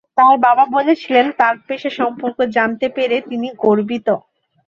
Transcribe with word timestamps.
তার 0.17 0.35
বাবা 0.45 0.63
বলেছিলেন 0.75 1.25
যে 1.27 1.37
তাঁর 1.39 1.55
পেশা 1.67 1.91
সম্পর্কে 1.99 2.43
জানতে 2.57 2.87
পেরে 2.95 3.17
তিনি 3.29 3.47
"গর্বিত"। 3.63 4.07